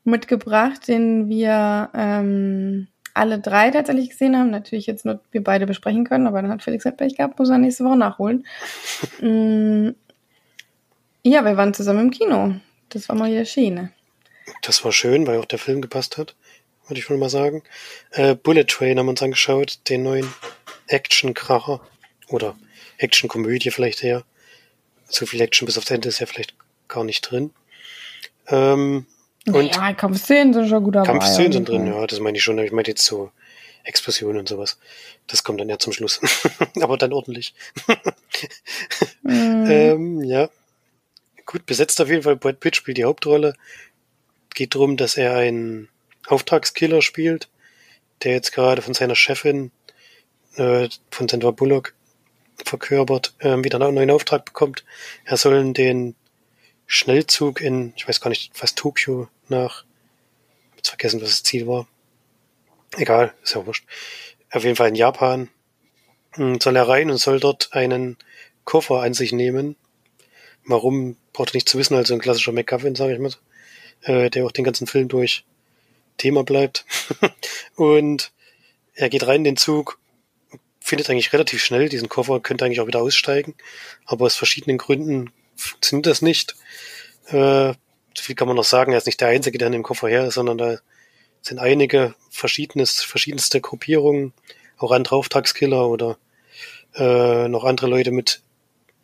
[0.04, 2.88] mitgebracht, den wir ähm,
[3.20, 4.50] alle drei tatsächlich gesehen haben.
[4.50, 7.50] Natürlich jetzt nur wir beide besprechen können, aber dann hat Felix halt Pech gehabt, muss
[7.50, 8.46] er nächste Woche nachholen.
[9.20, 9.90] mm,
[11.22, 12.54] ja, wir waren zusammen im Kino.
[12.88, 13.92] Das war mal wieder Schiene.
[14.62, 16.34] Das war schön, weil auch der Film gepasst hat,
[16.88, 17.62] würde ich wohl mal sagen.
[18.10, 20.32] Äh, Bullet Train haben wir uns angeschaut, den neuen
[20.88, 21.80] Action-Kracher.
[22.28, 22.56] Oder
[22.98, 24.24] Action-Komödie vielleicht eher.
[25.08, 26.54] So viel Action bis aufs Ende ist ja vielleicht
[26.88, 27.50] gar nicht drin.
[28.48, 29.06] Ähm,
[29.46, 31.06] und ja, Kampfszenen sind schon gut dabei.
[31.06, 32.58] Kampfszenen sind drin, ja, das meine ich schon.
[32.58, 33.30] Ich meine jetzt so
[33.84, 34.78] Explosionen und sowas.
[35.26, 36.20] Das kommt dann ja zum Schluss.
[36.80, 37.54] Aber dann ordentlich.
[39.22, 39.66] mm.
[39.70, 40.50] ähm, ja.
[41.46, 42.36] Gut besetzt auf jeden Fall.
[42.36, 43.54] Brad Pitt spielt die Hauptrolle.
[44.54, 45.88] Geht darum, dass er einen
[46.26, 47.48] Auftragskiller spielt,
[48.22, 49.70] der jetzt gerade von seiner Chefin,
[50.56, 51.94] äh, von Sandra Bullock,
[52.64, 54.84] verkörpert, äh, wieder einen neuen Auftrag bekommt.
[55.24, 56.14] Er soll den
[56.92, 59.84] Schnellzug in, ich weiß gar nicht, was Tokio nach,
[60.76, 61.86] jetzt vergessen, was das Ziel war.
[62.96, 63.84] Egal, ist ja wurscht.
[64.50, 65.50] Auf jeden Fall in Japan
[66.32, 68.16] hm, soll er rein und soll dort einen
[68.64, 69.76] Koffer an sich nehmen.
[70.64, 73.34] Warum, braucht er nicht zu wissen, also ein klassischer McGuffin, sage ich mal,
[74.02, 75.44] äh, der auch den ganzen Film durch
[76.16, 76.86] Thema bleibt.
[77.76, 78.32] und
[78.94, 80.00] er geht rein in den Zug,
[80.80, 83.54] findet eigentlich relativ schnell diesen Koffer, könnte eigentlich auch wieder aussteigen,
[84.06, 86.56] aber aus verschiedenen Gründen funktioniert das nicht.
[87.26, 87.74] Äh,
[88.14, 90.08] so viel kann man noch sagen, er ist nicht der Einzige, der in dem Koffer
[90.08, 90.78] her ist, sondern da
[91.42, 94.32] sind einige verschiedenes, verschiedenste Gruppierungen,
[94.78, 96.18] auch andere Auftragskiller oder
[96.96, 98.42] äh, noch andere Leute mit,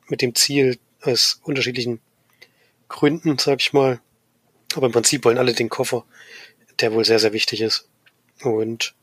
[0.09, 2.01] mit dem Ziel aus unterschiedlichen
[2.89, 4.01] Gründen, sag ich mal.
[4.75, 6.05] Aber im Prinzip wollen alle den Koffer,
[6.81, 7.89] der wohl sehr, sehr wichtig ist.
[8.43, 8.95] Und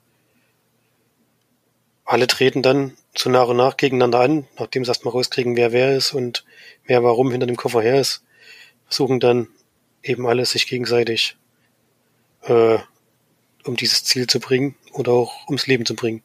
[2.05, 5.95] alle treten dann so nach und nach gegeneinander an, nachdem sie erstmal rauskriegen, wer wer
[5.95, 6.45] ist und
[6.85, 8.23] wer warum hinter dem Koffer her ist,
[8.85, 9.47] versuchen dann
[10.01, 11.37] eben alle sich gegenseitig
[12.41, 12.77] äh,
[13.63, 16.23] um dieses Ziel zu bringen oder auch ums Leben zu bringen.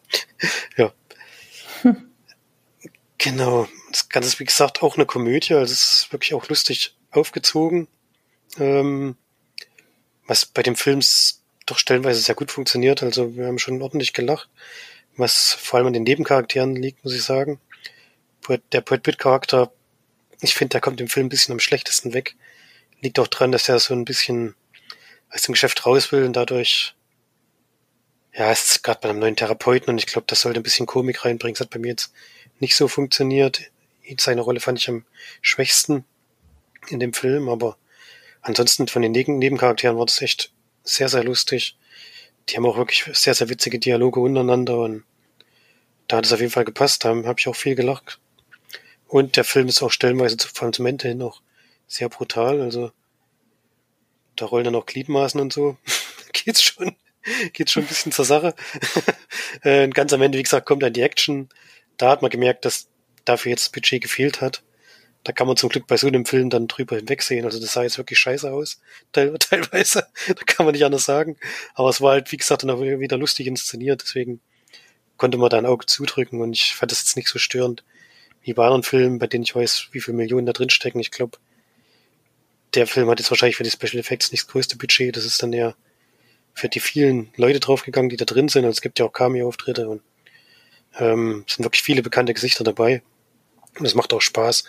[0.76, 0.92] ja.
[1.82, 2.08] Hm.
[3.18, 3.68] Genau.
[3.92, 7.86] Das Ganze ist, wie gesagt, auch eine Komödie, also es ist wirklich auch lustig aufgezogen.
[8.58, 9.16] Ähm,
[10.26, 11.00] was bei dem Film
[11.72, 13.02] doch stellenweise sehr gut funktioniert.
[13.02, 14.48] Also wir haben schon ordentlich gelacht,
[15.16, 17.60] was vor allem an den Nebencharakteren liegt, muss ich sagen.
[18.72, 19.72] Der Brad Pitt Charakter,
[20.40, 22.36] ich finde, der kommt im Film ein bisschen am schlechtesten weg.
[23.00, 24.54] Liegt auch dran, dass er so ein bisschen
[25.30, 26.94] aus dem Geschäft raus will und dadurch,
[28.34, 31.24] ja, ist gerade bei einem neuen Therapeuten und ich glaube, das sollte ein bisschen Komik
[31.24, 31.54] reinbringen.
[31.54, 32.12] Das hat bei mir jetzt
[32.60, 33.70] nicht so funktioniert.
[34.18, 35.06] Seine Rolle fand ich am
[35.40, 36.04] schwächsten
[36.88, 37.78] in dem Film, aber
[38.42, 40.51] ansonsten von den Nebencharakteren war das echt
[40.84, 41.76] sehr, sehr lustig.
[42.48, 45.04] Die haben auch wirklich sehr, sehr witzige Dialoge untereinander und
[46.08, 47.04] da hat es auf jeden Fall gepasst.
[47.04, 48.18] Da habe ich auch viel gelacht.
[49.06, 51.42] Und der Film ist auch stellenweise vor allem zum Ende hin auch
[51.86, 52.60] sehr brutal.
[52.60, 52.92] Also
[54.36, 55.76] da rollen dann auch Gliedmaßen und so.
[56.32, 56.96] geht's schon,
[57.52, 58.54] geht's schon ein bisschen zur Sache.
[59.62, 61.48] äh, ganz am Ende, wie gesagt, kommt dann die Action.
[61.96, 62.88] Da hat man gemerkt, dass
[63.24, 64.62] dafür jetzt das Budget gefehlt hat.
[65.24, 67.44] Da kann man zum Glück bei so einem Film dann drüber hinwegsehen.
[67.44, 68.80] Also das sah jetzt wirklich scheiße aus,
[69.12, 70.06] teilweise.
[70.26, 71.36] Da kann man nicht anders sagen.
[71.74, 74.02] Aber es war halt, wie gesagt, dann auch wieder lustig inszeniert.
[74.02, 74.40] Deswegen
[75.16, 77.84] konnte man da ein Auge zudrücken und ich fand das jetzt nicht so störend
[78.42, 80.98] wie bei anderen Filmen, bei denen ich weiß, wie viele Millionen da drin stecken.
[80.98, 81.38] Ich glaube,
[82.74, 85.16] der Film hat jetzt wahrscheinlich für die Special Effects nicht das größte Budget.
[85.16, 85.76] Das ist dann eher
[86.54, 88.64] für die vielen Leute draufgegangen, die da drin sind.
[88.64, 90.02] Und es gibt ja auch Cameo-Auftritte und
[90.98, 93.02] ähm, es sind wirklich viele bekannte Gesichter dabei.
[93.78, 94.64] Und es macht auch Spaß,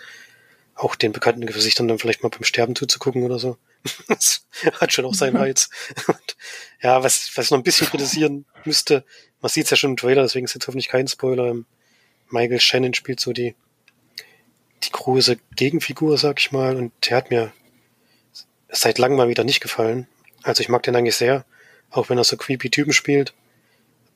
[0.74, 3.56] auch den bekannten Gesichtern dann vielleicht mal beim Sterben zuzugucken oder so.
[4.08, 4.46] das
[4.80, 5.70] hat schon auch seinen Reiz.
[6.06, 6.36] Und
[6.82, 9.04] ja, was, was ich noch ein bisschen kritisieren müsste,
[9.40, 11.54] man sieht es ja schon im Trailer, deswegen ist jetzt hoffentlich kein Spoiler.
[12.30, 13.54] Michael Shannon spielt so die,
[14.82, 17.52] die große Gegenfigur, sag ich mal, und der hat mir
[18.68, 20.08] seit langem mal wieder nicht gefallen.
[20.42, 21.44] Also ich mag den eigentlich sehr,
[21.90, 23.34] auch wenn er so creepy Typen spielt.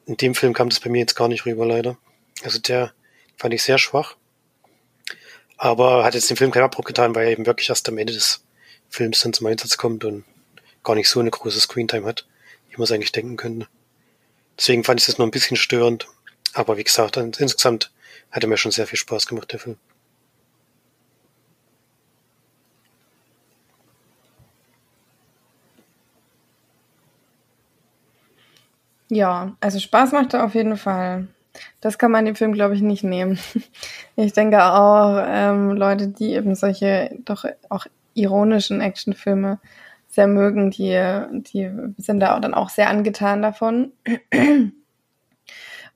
[0.07, 1.99] In dem Film kam das bei mir jetzt gar nicht rüber, leider.
[2.43, 2.93] Also der
[3.37, 4.17] fand ich sehr schwach.
[5.59, 8.13] Aber hat jetzt dem Film keinen Abbruch getan, weil er eben wirklich erst am Ende
[8.13, 8.45] des
[8.89, 10.25] Films dann zum Einsatz kommt und
[10.85, 12.27] gar nicht so eine große Screentime hat,
[12.71, 13.67] wie man es eigentlich denken könnte.
[14.57, 16.07] Deswegen fand ich das nur ein bisschen störend.
[16.55, 17.93] Aber wie gesagt, insgesamt
[18.31, 19.77] hat er mir schon sehr viel Spaß gemacht, der Film.
[29.11, 31.29] Ja, also Spaß macht er auf jeden Fall.
[31.81, 33.39] Das kann man dem Film, glaube ich, nicht nehmen.
[34.17, 39.61] Ich denke auch, ähm, Leute, die eben solche doch auch ironischen Actionfilme
[40.09, 43.93] sehr mögen, die, die sind da dann auch sehr angetan davon.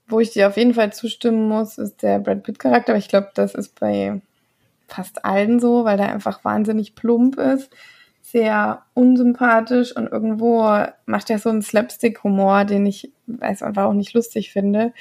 [0.07, 3.31] Wo ich dir auf jeden Fall zustimmen muss, ist der Brad Pitt-Charakter, aber ich glaube,
[3.35, 4.21] das ist bei
[4.87, 7.71] fast allen so, weil der einfach wahnsinnig plump ist
[8.33, 10.63] sehr unsympathisch und irgendwo
[11.05, 14.95] macht er so einen Slapstick-Humor, den ich weiß einfach auch nicht lustig finde.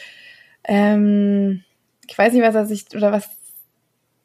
[0.63, 1.63] Ähm,
[2.08, 3.30] ich weiß nicht, was er sich oder was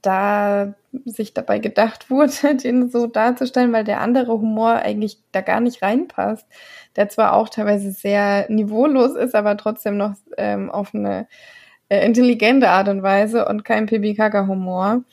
[0.02, 5.60] da sich dabei gedacht wurde, den so darzustellen, weil der andere Humor eigentlich da gar
[5.60, 6.46] nicht reinpasst.
[6.96, 11.26] Der zwar auch teilweise sehr niveaulos ist, aber trotzdem noch ähm, auf eine
[11.88, 15.04] äh, intelligente Art und Weise und kein Pipi-Kaka-Humor,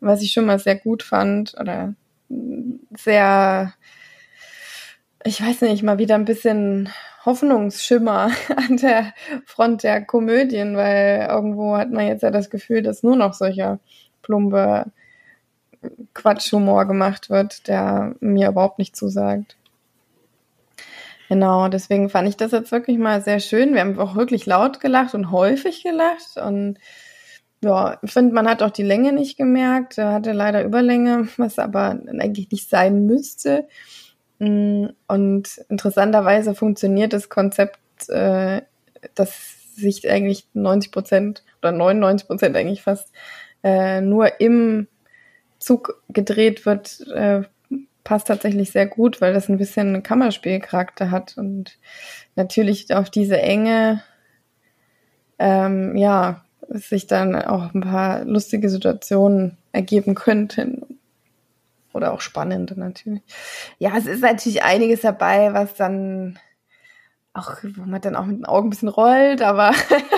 [0.00, 1.94] was ich schon mal sehr gut fand oder
[2.96, 3.74] sehr,
[5.24, 6.88] ich weiß nicht, mal wieder ein bisschen
[7.24, 9.12] Hoffnungsschimmer an der
[9.44, 13.78] Front der Komödien, weil irgendwo hat man jetzt ja das Gefühl, dass nur noch solcher
[14.22, 14.86] plumpe
[16.14, 19.56] Quatschhumor gemacht wird, der mir überhaupt nicht zusagt.
[21.28, 23.72] Genau, deswegen fand ich das jetzt wirklich mal sehr schön.
[23.72, 26.78] Wir haben auch wirklich laut gelacht und häufig gelacht und
[27.62, 29.98] ja, ich finde, man hat auch die Länge nicht gemerkt.
[29.98, 33.68] Er hatte leider Überlänge, was aber eigentlich nicht sein müsste.
[34.40, 38.62] Mm, und interessanterweise funktioniert das Konzept, äh,
[39.14, 43.12] dass sich eigentlich 90 Prozent oder 99 Prozent eigentlich fast
[43.62, 44.88] äh, nur im
[45.58, 47.42] Zug gedreht wird, äh,
[48.02, 51.78] passt tatsächlich sehr gut, weil das ein bisschen Kammerspielcharakter hat und
[52.34, 54.02] natürlich auf diese Enge,
[55.38, 60.99] ähm, ja, sich dann auch ein paar lustige Situationen ergeben könnten.
[61.92, 63.22] Oder auch spannende natürlich.
[63.78, 66.38] Ja, es ist natürlich einiges dabei, was dann
[67.32, 69.72] auch, wo man dann auch mit den Augen ein bisschen rollt, aber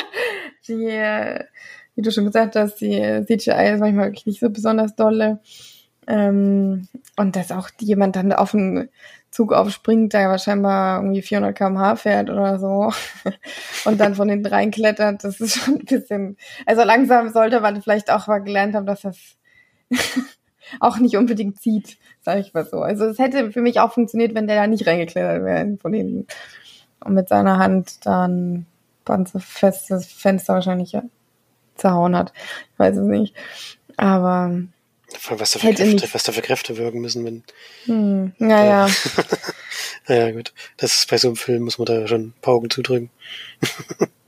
[0.69, 0.89] die,
[1.95, 5.41] wie du schon gesagt hast, die CGI ist manchmal wirklich nicht so besonders dolle.
[6.07, 8.89] Ähm, und dass auch jemand dann auf den
[9.31, 12.93] Zug aufspringt, der wahrscheinlich irgendwie 400 km/h fährt oder so
[13.85, 18.11] und dann von hinten reinklettert, das ist schon ein bisschen, also langsam sollte man vielleicht
[18.11, 19.17] auch mal gelernt haben, dass das
[20.81, 22.81] auch nicht unbedingt zieht, sage ich mal so.
[22.81, 26.27] Also es hätte für mich auch funktioniert, wenn der da nicht reingeklettert wäre von hinten
[27.01, 28.67] und mit seiner Hand dann
[29.05, 31.03] panzerfestes Fenster wahrscheinlich ja,
[31.75, 32.33] zerhauen hat.
[32.73, 33.35] Ich weiß es nicht.
[33.97, 34.63] Aber
[35.29, 37.45] was da, für Kräfte, was da für Kräfte wirken müssen, wenn.
[37.85, 38.89] Hm, naja.
[40.09, 40.53] naja, gut.
[40.77, 43.11] Das ist bei so einem Film, muss man da schon ein paar Augen zudrücken.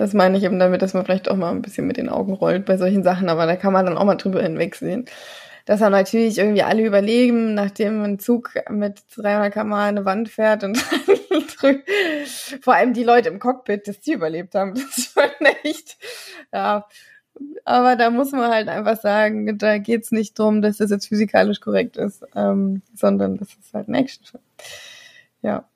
[0.00, 2.32] das meine ich eben damit, dass man vielleicht auch mal ein bisschen mit den Augen
[2.32, 5.04] rollt bei solchen Sachen, aber da kann man dann auch mal drüber hinwegsehen.
[5.66, 10.64] Dass dann natürlich irgendwie alle überleben, nachdem ein Zug mit 300 km eine Wand fährt
[10.64, 10.78] und
[12.62, 14.72] vor allem die Leute im Cockpit, dass die überlebt haben.
[14.74, 15.98] Das ist schon echt,
[16.50, 16.86] ja,
[17.66, 21.60] aber da muss man halt einfach sagen, da geht's nicht drum, dass das jetzt physikalisch
[21.60, 24.42] korrekt ist, ähm, sondern das ist halt ein Actionfilm.
[25.42, 25.69] Ja.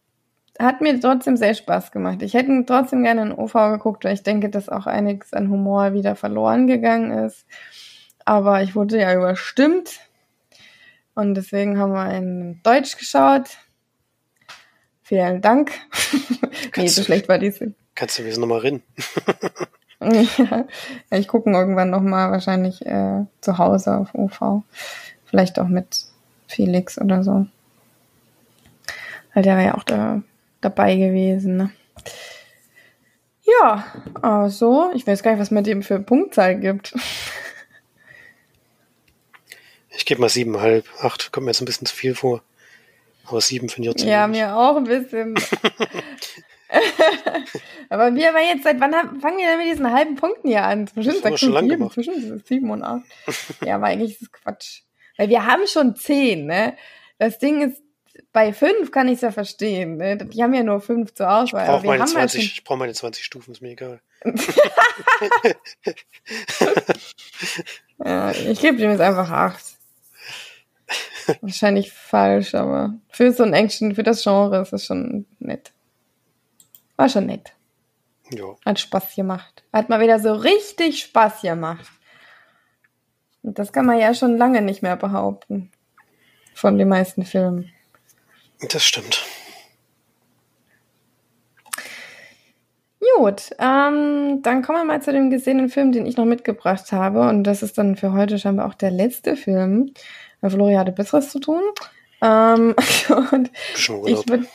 [0.59, 2.23] Hat mir trotzdem sehr Spaß gemacht.
[2.23, 5.95] Ich hätte trotzdem gerne in OV geguckt, weil ich denke, dass auch einiges an Humor
[5.95, 7.45] wieder verloren gegangen ist.
[8.25, 10.01] Aber ich wurde ja überstimmt.
[11.15, 13.59] Und deswegen haben wir in Deutsch geschaut.
[15.03, 15.73] Vielen Dank.
[16.77, 17.53] nee, so schlecht war die.
[17.95, 18.83] Kannst du mir nochmal rennen?
[20.01, 20.67] ja,
[21.11, 24.63] ich gucke irgendwann nochmal wahrscheinlich äh, zu Hause auf UV.
[25.27, 26.05] Vielleicht auch mit
[26.47, 27.47] Felix oder so.
[29.35, 30.23] Weil der war ja auch da
[30.65, 31.57] dabei gewesen.
[31.57, 31.71] Ne?
[33.43, 33.85] Ja,
[34.23, 36.95] aber so, ich weiß gar nicht, was man dem für Punktzahl gibt.
[39.97, 40.87] Ich gebe mal siebeneinhalb.
[41.03, 42.43] Acht kommt mir jetzt ein bisschen zu viel vor.
[43.27, 45.35] Aber sieben finde ich auch Ja, mir auch ein bisschen.
[47.89, 50.87] aber wir aber jetzt, seit wann fangen wir denn mit diesen halben Punkten hier an?
[50.87, 53.05] Zwischen sechs und sieben, zwischen sieben und acht.
[53.65, 54.83] ja, aber eigentlich ist das Quatsch.
[55.17, 56.77] Weil wir haben schon zehn, ne?
[57.19, 57.83] Das Ding ist,
[58.33, 59.97] bei fünf kann ich es ja verstehen.
[59.97, 60.17] Ne?
[60.17, 61.65] Die haben ja nur fünf zur Auswahl.
[61.65, 64.01] Ich brauche meine, 20, halt ich brauch meine 20 Stufen, ist mir egal.
[68.05, 69.65] ja, ich gebe dem jetzt einfach acht.
[71.41, 75.73] Wahrscheinlich falsch, aber für so ein Action, für das Genre ist es schon nett.
[76.97, 77.53] War schon nett.
[78.31, 78.57] Ja.
[78.65, 79.65] Hat Spaß gemacht.
[79.73, 81.91] Hat mal wieder so richtig Spaß gemacht.
[83.43, 85.71] Und das kann man ja schon lange nicht mehr behaupten.
[86.55, 87.74] Von den meisten Filmen.
[88.61, 89.25] Das stimmt.
[93.17, 97.29] Gut, ähm, dann kommen wir mal zu dem gesehenen Film, den ich noch mitgebracht habe.
[97.29, 99.93] Und das ist dann für heute scheinbar auch der letzte Film.
[100.41, 101.63] Weil Florian hatte Besseres zu tun.
[102.23, 102.75] Ähm,
[103.33, 104.47] und ich würde.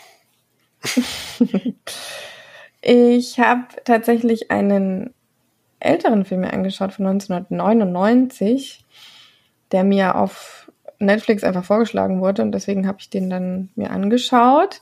[2.82, 5.14] ich habe tatsächlich einen
[5.80, 8.86] älteren Film mir angeschaut von 1999,
[9.72, 10.59] der mir auf
[11.00, 14.82] Netflix einfach vorgeschlagen wurde und deswegen habe ich den dann mir angeschaut.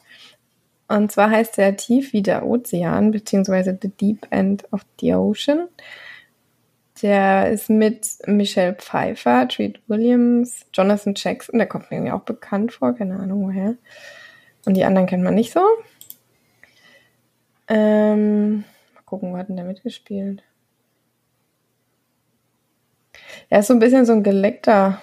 [0.88, 5.68] Und zwar heißt der Tief wie der Ozean, beziehungsweise The Deep End of the Ocean.
[7.02, 12.74] Der ist mit Michelle Pfeiffer, Treat Williams, Jonathan Jackson, der kommt mir irgendwie auch bekannt
[12.74, 13.76] vor, keine Ahnung woher.
[14.66, 15.62] Und die anderen kennt man nicht so.
[17.68, 18.64] Ähm,
[18.96, 20.42] mal gucken, wo hat denn der mitgespielt?
[23.50, 25.02] Er ist so ein bisschen so ein geleckter,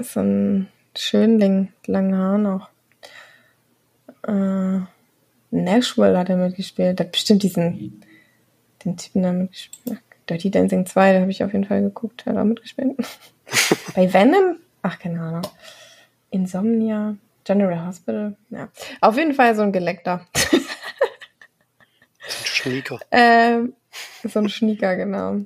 [0.00, 2.68] so ein Schönling, lange Haar noch.
[4.26, 4.80] Äh,
[5.50, 6.98] Nashville hat er mitgespielt.
[6.98, 8.02] Der hat bestimmt diesen,
[8.84, 10.00] den Typen da mitgespielt.
[10.28, 12.96] Dirty Dancing 2, da habe ich auf jeden Fall geguckt, hat er mitgespielt.
[13.94, 14.56] Bei Venom?
[14.82, 15.42] Ach, keine Ahnung.
[16.30, 18.68] Insomnia, General Hospital, ja.
[19.00, 20.26] Auf jeden Fall so ein Geleckter.
[20.34, 23.00] so ein Schnieker.
[23.10, 23.74] Ähm,
[24.24, 25.42] so ein Schnieker, genau.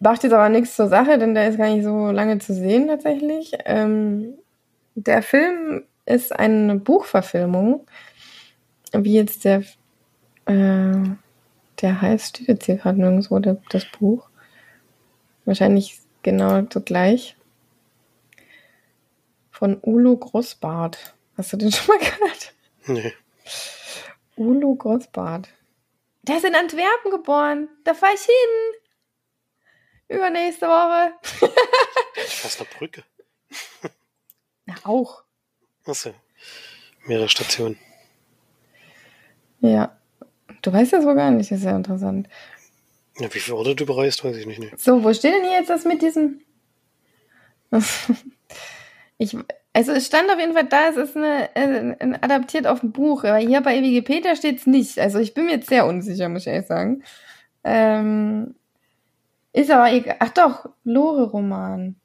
[0.00, 2.86] Macht jetzt aber nichts zur Sache, denn der ist gar nicht so lange zu sehen
[2.86, 3.52] tatsächlich.
[3.64, 4.38] Ähm,
[4.94, 7.86] der Film ist eine Buchverfilmung,
[8.92, 9.62] wie jetzt der,
[10.46, 11.02] äh,
[11.80, 14.28] der heißt, steht jetzt hier gerade nirgendwo, der, das Buch.
[15.44, 17.36] Wahrscheinlich genau so gleich.
[19.50, 21.16] Von Ulo Grossbart.
[21.36, 22.54] Hast du den schon mal gehört?
[22.86, 23.12] Nee.
[24.36, 25.48] Ulo Grossbart.
[26.22, 27.68] Der ist in Antwerpen geboren.
[27.84, 28.80] Da fahre ich hin.
[30.08, 31.12] Übernächste Woche.
[32.26, 33.04] Fast eine Brücke.
[34.66, 35.22] Na, auch.
[35.84, 36.14] Achso.
[37.04, 37.78] Mehrere Stationen.
[39.60, 39.96] Ja.
[40.62, 42.28] Du weißt das wohl gar nicht, das ist ja interessant.
[43.18, 44.60] Ja, wie viele Orte du bereist, weiß ich nicht.
[44.60, 44.72] Nee.
[44.76, 46.40] So, wo steht denn hier jetzt das mit diesem?
[49.18, 49.36] ich,
[49.72, 52.92] also es stand auf jeden Fall da, es ist eine, äh, ein adaptiert auf ein
[52.92, 54.98] Buch, aber hier bei Wikipedia steht es nicht.
[54.98, 57.02] Also ich bin mir jetzt sehr unsicher, muss ich ehrlich sagen.
[57.64, 58.54] Ähm,
[59.52, 60.16] ist aber egal.
[60.20, 61.96] Ach doch, Lore-Roman.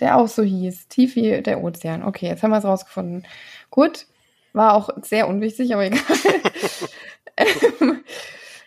[0.00, 0.88] Der auch so hieß.
[0.88, 2.02] Tief wie der Ozean.
[2.02, 3.26] Okay, jetzt haben wir es rausgefunden.
[3.70, 4.06] Gut.
[4.52, 6.00] War auch sehr unwichtig, aber egal.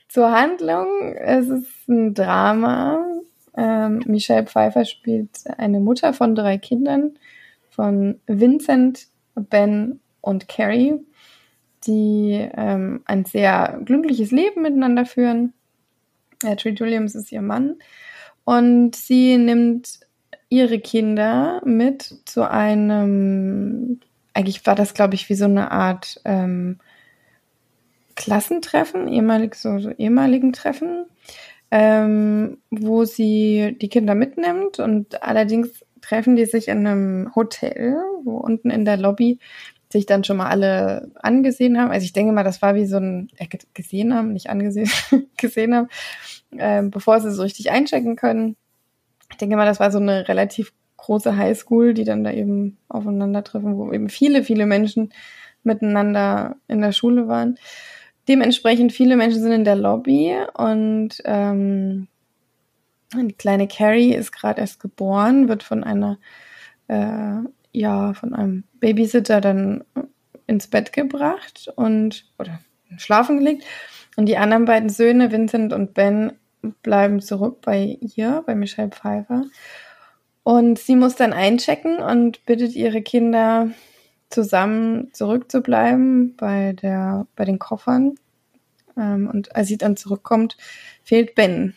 [0.07, 1.15] Zur Handlung.
[1.15, 3.05] Es ist ein Drama.
[3.57, 7.17] Ähm, Michelle Pfeiffer spielt eine Mutter von drei Kindern
[7.79, 10.95] von Vincent, Ben und Carrie,
[11.87, 15.53] die ähm, ein sehr glückliches Leben miteinander führen.
[16.43, 17.75] Äh, Treat Williams ist ihr Mann.
[18.45, 19.99] Und sie nimmt
[20.49, 23.99] ihre Kinder mit zu einem,
[24.33, 26.79] eigentlich war das, glaube ich, wie so eine Art ähm,
[28.15, 31.05] Klassentreffen, ehemalig, so, so ehemaligen Treffen,
[31.71, 38.37] ähm, wo sie die Kinder mitnimmt und allerdings treffen die sich in einem Hotel, wo
[38.37, 39.39] unten in der Lobby
[39.91, 41.91] sich dann schon mal alle angesehen haben.
[41.91, 44.89] Also ich denke mal, das war wie so ein, äh, gesehen haben, nicht angesehen,
[45.37, 45.89] gesehen haben,
[46.57, 48.55] äh, bevor sie so richtig einchecken können.
[49.31, 53.77] Ich denke mal, das war so eine relativ große Highschool, die dann da eben aufeinandertreffen,
[53.77, 55.13] wo eben viele, viele Menschen
[55.63, 57.57] miteinander in der Schule waren.
[58.27, 62.07] Dementsprechend viele Menschen sind in der Lobby und ähm,
[63.15, 66.19] Die kleine Carrie ist gerade erst geboren, wird von einer,
[66.87, 67.37] äh,
[67.71, 69.83] ja, von einem Babysitter dann
[70.47, 72.59] ins Bett gebracht und oder
[72.97, 73.65] schlafen gelegt.
[74.15, 76.33] Und die anderen beiden Söhne, Vincent und Ben,
[76.81, 79.45] bleiben zurück bei ihr, bei Michelle Pfeiffer.
[80.43, 83.69] Und sie muss dann einchecken und bittet ihre Kinder
[84.29, 88.15] zusammen zurückzubleiben bei der, bei den Koffern.
[88.97, 90.57] Ähm, und als sie dann zurückkommt,
[91.03, 91.75] fehlt Ben.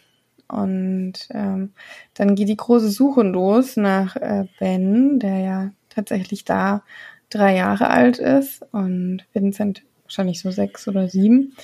[0.48, 1.72] Und ähm,
[2.14, 6.82] dann geht die große Suche los nach äh, Ben, der ja tatsächlich da
[7.30, 11.54] drei Jahre alt ist und Vincent wahrscheinlich so sechs oder sieben.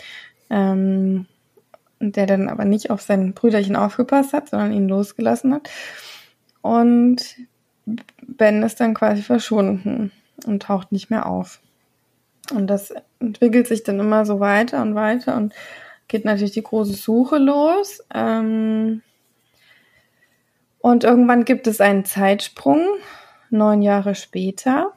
[0.51, 1.27] Ähm,
[2.01, 5.69] der dann aber nicht auf sein Brüderchen aufgepasst hat, sondern ihn losgelassen hat.
[6.63, 7.37] Und
[8.23, 10.13] Ben ist dann quasi verschwunden
[10.47, 11.61] und taucht nicht mehr auf.
[12.53, 15.55] Und das entwickelt sich dann immer so weiter und weiter und
[16.07, 18.05] geht natürlich die große Suche los.
[18.15, 19.03] Ähm
[20.81, 22.81] und irgendwann gibt es einen Zeitsprung,
[23.51, 24.93] neun Jahre später.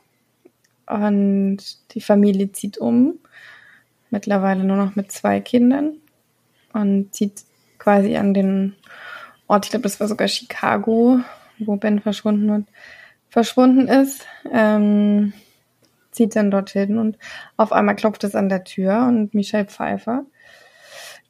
[0.87, 1.57] Und
[1.93, 3.19] die Familie zieht um,
[4.09, 5.97] mittlerweile nur noch mit zwei Kindern.
[6.73, 7.43] Und zieht
[7.77, 8.75] quasi an den
[9.47, 11.19] Ort, ich glaube, das war sogar Chicago,
[11.59, 12.67] wo Ben verschwunden und
[13.29, 15.33] verschwunden ist, ähm,
[16.11, 17.17] zieht dann dorthin und
[17.57, 20.25] auf einmal klopft es an der Tür und Michelle Pfeiffer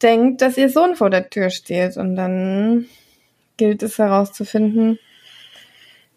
[0.02, 1.98] denkt, dass ihr Sohn vor der Tür steht.
[1.98, 2.86] Und dann
[3.58, 5.00] gilt es herauszufinden,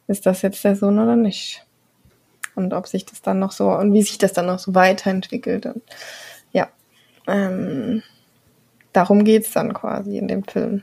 [0.07, 1.65] ist das jetzt der Sohn oder nicht?
[2.55, 5.67] Und ob sich das dann noch so und wie sich das dann noch so weiterentwickelt.
[5.67, 5.83] Und
[6.53, 6.69] ja,
[7.27, 8.03] ähm,
[8.93, 10.83] darum geht's dann quasi in dem Film.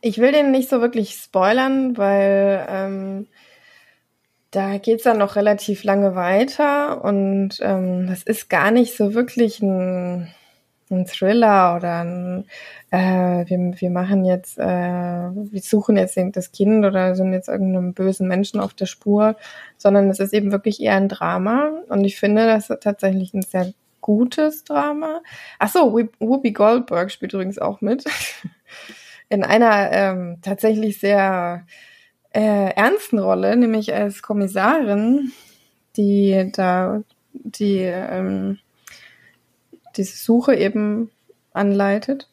[0.00, 3.26] Ich will den nicht so wirklich spoilern, weil ähm,
[4.50, 9.60] da geht's dann noch relativ lange weiter und ähm, das ist gar nicht so wirklich
[9.60, 10.32] ein,
[10.94, 12.46] ein Thriller oder ein,
[12.90, 17.94] äh, wir, wir machen jetzt, äh, wir suchen jetzt das Kind oder sind jetzt irgendeinem
[17.94, 19.36] bösen Menschen auf der Spur,
[19.76, 23.42] sondern es ist eben wirklich eher ein Drama und ich finde, das ist tatsächlich ein
[23.42, 25.22] sehr gutes Drama.
[25.58, 28.04] Ach so, Whoopi Goldberg spielt übrigens auch mit.
[29.30, 31.66] In einer ähm, tatsächlich sehr
[32.34, 35.32] äh, ernsten Rolle, nämlich als Kommissarin,
[35.96, 37.02] die da
[37.32, 38.58] die ähm,
[39.96, 41.10] diese Suche eben
[41.52, 42.28] anleitet.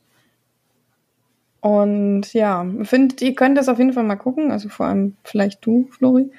[1.62, 5.64] Und ja, findet, ihr könnt das auf jeden Fall mal gucken, also vor allem vielleicht
[5.66, 6.32] du, Flori.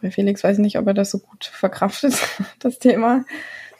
[0.00, 2.14] Bei Felix weiß ich nicht, ob er das so gut verkraftet,
[2.58, 3.24] das Thema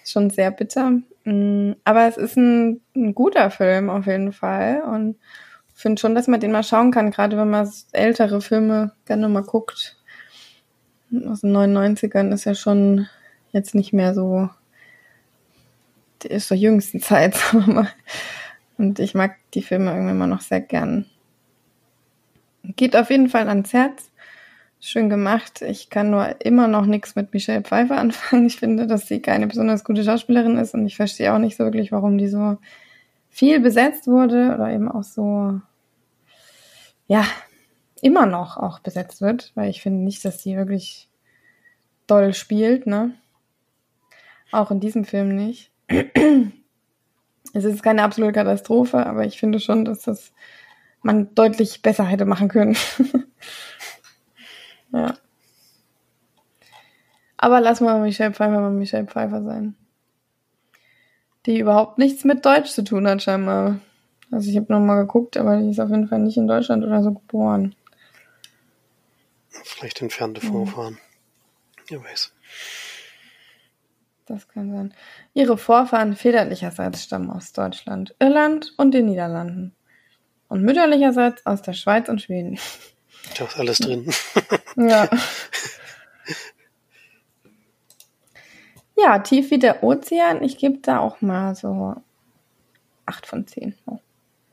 [0.04, 1.00] schon sehr bitter.
[1.24, 5.16] Mm, aber es ist ein, ein guter Film auf jeden Fall und
[5.74, 9.42] finde schon, dass man den mal schauen kann, gerade wenn man ältere Filme gerne mal
[9.42, 9.96] guckt.
[11.26, 13.08] Aus den 99ern ist ja schon
[13.52, 14.61] jetzt nicht mehr so, ist
[16.22, 17.36] zur jüngsten Zeit,
[18.78, 21.06] Und ich mag die Filme irgendwie immer noch sehr gern.
[22.64, 24.10] Geht auf jeden Fall ans Herz
[24.80, 25.62] schön gemacht.
[25.62, 28.46] Ich kann nur immer noch nichts mit Michelle Pfeiffer anfangen.
[28.46, 31.64] Ich finde, dass sie keine besonders gute Schauspielerin ist und ich verstehe auch nicht so
[31.64, 32.58] wirklich, warum die so
[33.30, 35.60] viel besetzt wurde oder eben auch so,
[37.06, 37.24] ja,
[38.00, 41.08] immer noch auch besetzt wird, weil ich finde nicht, dass sie wirklich
[42.08, 43.14] doll spielt, ne?
[44.50, 45.71] Auch in diesem Film nicht.
[45.88, 50.32] Es ist keine absolute Katastrophe, aber ich finde schon, dass das
[51.02, 52.76] man deutlich besser hätte machen können.
[54.92, 55.14] Ja.
[57.38, 59.74] Aber lass mal Michelle Pfeiffer mal Michelle Pfeiffer sein.
[61.46, 63.80] Die überhaupt nichts mit Deutsch zu tun hat, scheinbar.
[64.30, 67.02] Also ich habe nochmal geguckt, aber die ist auf jeden Fall nicht in Deutschland oder
[67.02, 67.74] so geboren.
[69.50, 70.98] Vielleicht entfernte Vorfahren.
[71.88, 72.32] Wer ja, weiß.
[74.32, 74.94] Das kann sein.
[75.34, 79.76] Ihre Vorfahren väterlicherseits stammen aus Deutschland, Irland und den Niederlanden.
[80.48, 82.58] Und mütterlicherseits aus der Schweiz und Schweden.
[83.36, 84.10] Da ist alles drin.
[84.76, 85.06] Ja.
[88.96, 90.42] Ja, tief wie der Ozean.
[90.42, 91.94] Ich gebe da auch mal so
[93.04, 93.74] 8 von 10.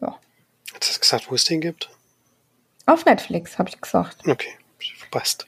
[0.01, 0.19] Ja.
[0.73, 1.89] Hast du gesagt, wo es den gibt?
[2.85, 4.27] Auf Netflix, habe ich gesagt.
[4.27, 4.57] Okay,
[5.09, 5.47] passt.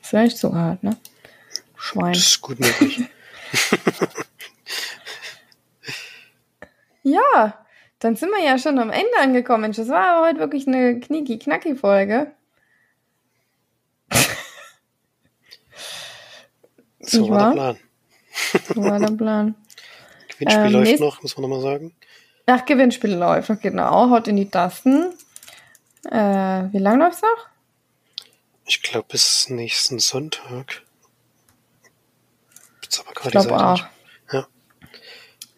[0.00, 0.96] Das wäre nicht so hart, ne?
[1.82, 2.12] Schwein.
[2.12, 3.00] Das ist gut möglich.
[7.02, 7.66] ja,
[7.98, 9.62] dann sind wir ja schon am Ende angekommen.
[9.62, 12.30] Mensch, das war aber heute wirklich eine knicki-knacki-Folge.
[17.04, 17.78] So war der Plan.
[18.72, 19.56] So war der Plan.
[20.28, 21.96] Gewinnspiel ähm, läuft noch, muss man nochmal sagen.
[22.46, 24.08] Ach, Gewinnspiel läuft noch, genau.
[24.08, 25.12] Haut in die Tasten.
[26.08, 26.14] Äh,
[26.72, 27.48] wie lange läuft's noch?
[28.66, 30.84] Ich glaube bis nächsten Sonntag.
[32.92, 33.84] Jetzt aber gerade ich glaube auch.
[34.32, 34.46] Ja.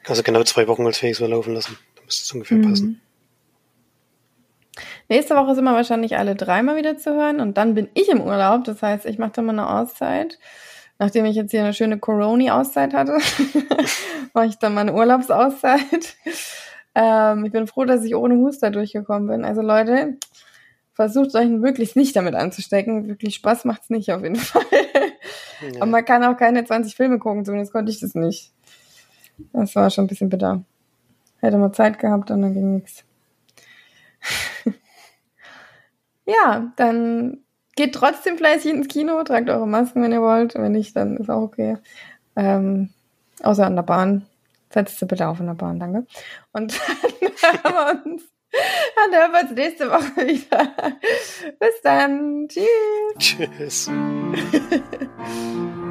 [0.07, 1.77] Also genau zwei Wochen als Felix laufen lassen.
[1.97, 2.71] Da müsste es ungefähr mhm.
[2.71, 3.01] passen.
[5.09, 8.21] Nächste Woche sind wir wahrscheinlich alle dreimal wieder zu hören und dann bin ich im
[8.21, 8.65] Urlaub.
[8.65, 10.39] Das heißt, ich mache dann mal eine Auszeit.
[11.01, 13.19] Nachdem ich jetzt hier eine schöne Corona-Auszeit hatte,
[14.33, 16.17] mache ich dann mal eine Urlaubsauszeit.
[16.95, 19.45] Ähm, ich bin froh, dass ich ohne Huster durchgekommen bin.
[19.45, 20.19] Also Leute,
[20.93, 23.09] versucht euch wirklich nicht damit anzustecken.
[23.09, 24.63] Wirklich Spaß macht's nicht auf jeden Fall.
[25.61, 25.83] Ja.
[25.83, 28.53] Aber man kann auch keine 20 Filme gucken, zumindest konnte ich das nicht.
[29.53, 30.65] Das war schon ein bisschen bitter.
[31.41, 33.05] Hätte mal Zeit gehabt und dann ging nichts.
[36.27, 37.45] Ja, dann
[37.77, 40.55] geht trotzdem fleißig ins Kino, tragt eure Masken, wenn ihr wollt.
[40.55, 41.77] Wenn nicht, dann ist auch okay.
[42.37, 42.91] Ähm,
[43.43, 44.27] außer an der Bahn.
[44.71, 46.07] Setzt sie bitte auf in der Bahn, danke.
[46.53, 46.97] Und dann
[47.63, 48.23] hören wir uns,
[48.97, 50.75] dann hören wir uns nächste Woche wieder.
[51.59, 52.49] Bis dann.
[52.49, 52.69] Tschüss.
[53.19, 53.91] Tschüss.